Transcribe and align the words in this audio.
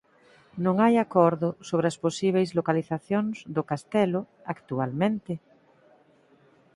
Non 0.63 0.75
hai 0.83 0.95
acordo 0.99 1.47
sobre 1.69 1.87
as 1.91 1.97
posíbeis 2.05 2.49
localizacións 2.59 3.35
do 3.55 3.63
castelo 3.71 4.21
actualmente. 4.53 5.33